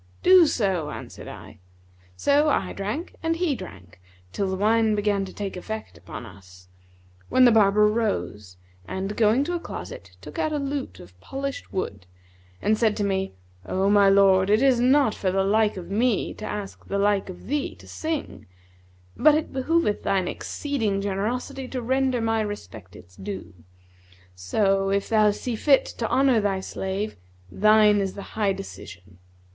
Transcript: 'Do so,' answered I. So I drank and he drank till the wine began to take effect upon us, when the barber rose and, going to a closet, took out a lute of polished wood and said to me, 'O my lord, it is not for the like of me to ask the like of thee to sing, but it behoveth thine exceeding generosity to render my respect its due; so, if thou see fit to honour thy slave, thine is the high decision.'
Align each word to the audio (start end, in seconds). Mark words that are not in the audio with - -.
'Do 0.23 0.47
so,' 0.47 0.89
answered 0.89 1.27
I. 1.27 1.59
So 2.15 2.49
I 2.49 2.73
drank 2.73 3.13
and 3.21 3.35
he 3.35 3.53
drank 3.53 4.01
till 4.31 4.49
the 4.49 4.55
wine 4.55 4.95
began 4.95 5.25
to 5.25 5.31
take 5.31 5.55
effect 5.55 5.95
upon 5.95 6.25
us, 6.25 6.69
when 7.29 7.45
the 7.45 7.51
barber 7.51 7.85
rose 7.85 8.57
and, 8.87 9.15
going 9.15 9.43
to 9.43 9.53
a 9.53 9.59
closet, 9.59 10.17
took 10.19 10.39
out 10.39 10.51
a 10.51 10.57
lute 10.57 10.99
of 10.99 11.19
polished 11.19 11.71
wood 11.71 12.07
and 12.63 12.79
said 12.79 12.97
to 12.97 13.03
me, 13.03 13.35
'O 13.67 13.91
my 13.91 14.09
lord, 14.09 14.49
it 14.49 14.63
is 14.63 14.79
not 14.79 15.13
for 15.13 15.31
the 15.31 15.43
like 15.43 15.77
of 15.77 15.91
me 15.91 16.33
to 16.33 16.45
ask 16.45 16.87
the 16.87 16.97
like 16.97 17.29
of 17.29 17.45
thee 17.45 17.75
to 17.75 17.87
sing, 17.87 18.47
but 19.15 19.35
it 19.35 19.53
behoveth 19.53 20.01
thine 20.01 20.27
exceeding 20.27 20.99
generosity 20.99 21.67
to 21.67 21.79
render 21.79 22.19
my 22.21 22.41
respect 22.41 22.95
its 22.95 23.15
due; 23.15 23.53
so, 24.33 24.89
if 24.89 25.07
thou 25.09 25.29
see 25.29 25.55
fit 25.55 25.85
to 25.85 26.09
honour 26.09 26.41
thy 26.41 26.59
slave, 26.59 27.17
thine 27.51 27.99
is 27.99 28.15
the 28.15 28.23
high 28.33 28.51
decision.' 28.51 29.19